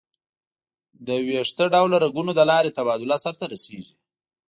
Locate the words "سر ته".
3.23-3.45